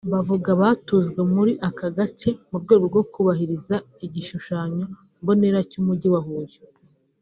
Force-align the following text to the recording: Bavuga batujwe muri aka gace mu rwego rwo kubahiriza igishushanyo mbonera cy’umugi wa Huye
Bavuga 0.13 0.49
batujwe 0.61 1.19
muri 1.33 1.53
aka 1.67 1.87
gace 1.97 2.29
mu 2.49 2.57
rwego 2.63 2.83
rwo 2.91 3.01
kubahiriza 3.11 3.75
igishushanyo 4.05 4.85
mbonera 5.21 5.59
cy’umugi 5.69 6.07
wa 6.15 6.21
Huye 6.27 6.59